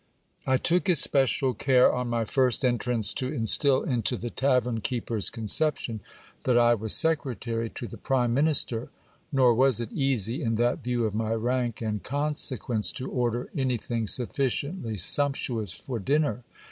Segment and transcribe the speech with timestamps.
[0.47, 5.99] I took especial care, on my first entrance, to instil into the tavern keeper's conception
[6.43, 8.89] that I was secretary to the prime minister;
[9.31, 14.07] nor was it easy, in that view of my rank and consequence, to order anything
[14.07, 16.43] sufficiently sumptuous for dinner.